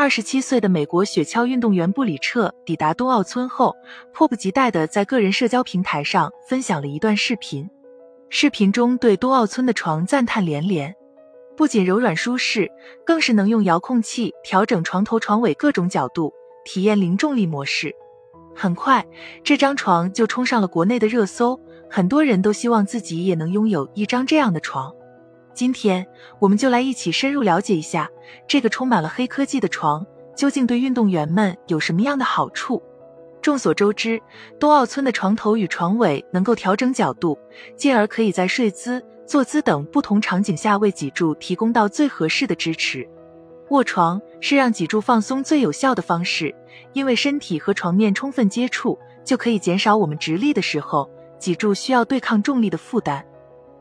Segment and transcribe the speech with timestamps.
[0.00, 3.76] 二十七岁的美国雪橇运动员布里彻抵达冬奥村后，
[4.14, 7.68] 迫不及待地在个人社交平台上分享了一段视频。
[8.30, 10.94] 视频中对冬奥村的床赞叹连连，
[11.54, 12.70] 不仅柔软舒适，
[13.04, 16.32] 更是能用遥控器调整床头床尾各种角度，
[16.64, 17.94] 体验零重力模式。
[18.56, 19.06] 很快，
[19.44, 21.60] 这张床就冲上了国内的热搜，
[21.90, 24.94] 很多人都希望自己也能拥有一张这样的床。
[25.52, 26.06] 今天，
[26.38, 28.08] 我们就来一起深入了解一下
[28.48, 32.82] 这个充满了黑科技的床究竟对运动员们有什么样的好处。
[33.42, 34.20] 众所周知，
[34.58, 37.38] 冬奥村的床头与床尾能够调整角度，
[37.76, 43.06] 进而可以在睡姿、坐姿等不同场景下为脊柱提供到最合适的支持。
[43.70, 46.54] 卧床是让脊柱放松最有效的方式，
[46.92, 51.08] 因为身体和床面充分接触，就可以减少我们直立的时候
[51.38, 53.24] 脊柱需要对抗重力的负担。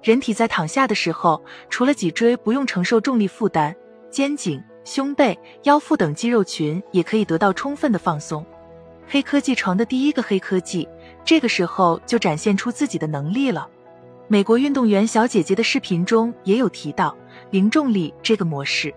[0.01, 3.75] 人体在躺下的时候，除了脊椎不用承受重力负担，
[4.09, 8.45] 肩颈、胸背、腰腹等肌肉群也可以得到充分的放松。
[9.07, 10.87] 黑科技床的第一个黑科技，
[11.25, 13.67] 这个时候就展现出自己的能力了。
[14.27, 17.17] 美国运动员小姐姐的视频中也有提到
[17.49, 18.93] 零重力这个模式。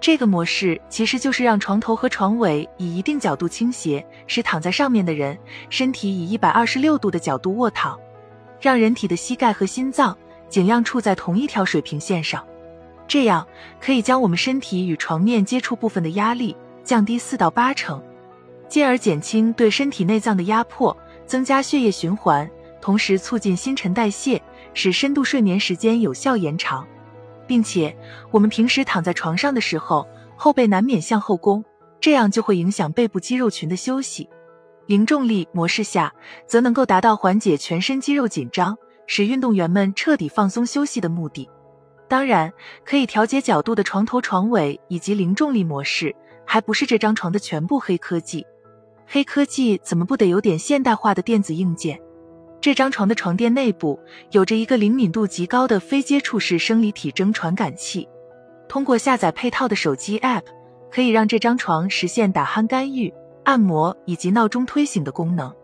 [0.00, 5.38] 这个模式其实就是让床头和床尾以一定角度倾斜，使躺在上面的人
[5.70, 7.98] 身体以一百二十六度的角度卧躺，
[8.60, 10.14] 让人体的膝盖和心脏。
[10.54, 12.46] 尽量处在同一条水平线上，
[13.08, 13.44] 这样
[13.80, 18.00] 可以将我们身体与床面接触部分的压力降低四到八成，
[18.68, 20.96] 进而减轻对身体内脏的压迫，
[21.26, 22.48] 增加血液循环，
[22.80, 24.40] 同时促进新陈代谢，
[24.74, 26.86] 使深度睡眠时间有效延长。
[27.48, 27.96] 并且，
[28.30, 31.64] 我们平时躺在床上的时候，后背难免向后弓，
[32.00, 34.28] 这样就会影响背部肌肉群的休息。
[34.86, 36.14] 零重力模式下，
[36.46, 38.78] 则能够达到缓解全身肌肉紧张。
[39.06, 41.48] 使运动员们彻底放松休息的目的，
[42.08, 42.52] 当然
[42.84, 46.14] 可以调节角度的床头床尾以及零重力模式，
[46.46, 48.46] 还不是这张床的全部黑科技。
[49.06, 52.00] 黑科技怎么不得有点现代化的电子硬件？
[52.60, 58.08] 这张床的床垫内部有着一个灵敏度极高的非接触式生理体征传感器，
[58.66, 60.44] 通过下载配套的手机 App，
[60.90, 63.12] 可以让这张床实现打鼾干预、
[63.44, 65.54] 按摩以及闹钟推醒的功能，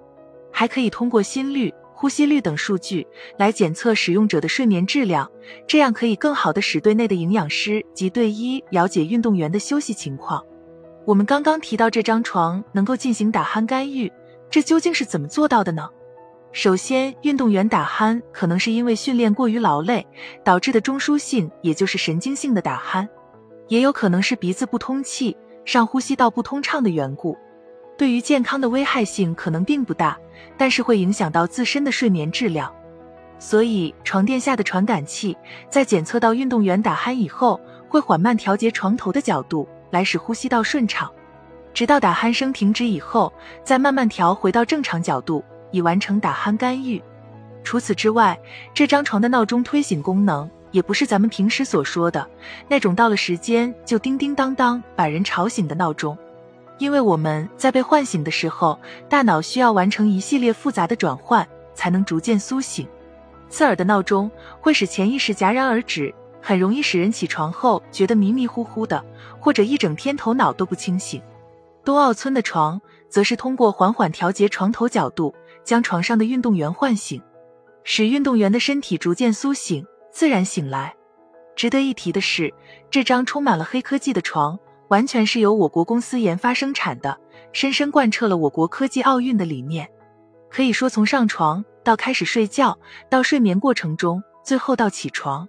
[0.53, 1.73] 还可以通过心率。
[2.01, 3.07] 呼吸率等数据
[3.37, 5.31] 来检测使用者的睡眠质量，
[5.67, 10.43] 这样可以更好的使队内的营养师及队医了解运动员的休息情况。
[11.05, 14.11] 我们刚刚提到这张床能够进行打鼾干预，
[14.49, 15.91] 这究竟是怎么做到的呢？
[16.53, 20.07] 首先，运动员打鼾可能是因为训练过于劳累
[20.43, 23.07] 导致的中枢性，也就是神经性的打鼾，
[23.69, 27.37] 也有可能是鼻子不通气、上呼吸道不通畅的缘故。
[28.01, 30.17] 对于健康的危害性可能并不大，
[30.57, 32.75] 但是会影响到自身的睡眠质量。
[33.39, 35.37] 所以，床垫下的传感器
[35.69, 37.61] 在检测到运动员打鼾以后，
[37.91, 41.11] 会缓慢调节床头的角度，来使呼吸道顺畅，
[41.75, 43.31] 直到打鼾声停止以后，
[43.63, 47.03] 再慢慢调回到正常角度，以完成打鼾干预。
[47.63, 48.41] 除此之外，
[48.73, 52.27] 这张床的闹钟推醒功能也不是咱们平时所说的
[52.67, 56.17] 那种到了时间就叮叮当当把人吵醒的闹钟。
[56.81, 62.89] 因为我们在被唤醒的时候，大脑需要完成一系列复杂的转换，才能逐渐苏醒。
[63.51, 64.31] 刺耳的闹钟
[64.63, 69.05] 会使潜意识戛然而止，很容易使人起床后觉得迷迷糊糊的，
[69.39, 71.21] 或者一整天头脑都不清醒。
[71.85, 72.81] 冬奥村的床
[73.11, 77.21] 则是通过缓缓调节床头角度，将床上的运动员唤醒，
[77.85, 80.95] 使运动员的身体逐渐苏醒，自然醒来。
[81.55, 82.55] 值得一提的是，
[82.91, 84.59] 这张充满了黑科技的床。
[84.91, 87.17] 完全是由我国公司研发生产的，
[87.53, 89.89] 深深贯彻了我国科技奥运的理念。
[90.51, 92.77] 可以说，从上床到开始睡觉，
[93.09, 95.49] 到睡眠过程中，最后到起床，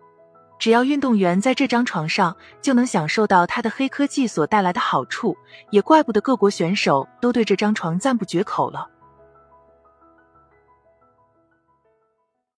[0.60, 5.36] 只要运动员在这张床上，就能享受到它的黑科技所带来的好处。
[5.72, 8.88] 也怪不得各国选手都对这张床赞不绝口了。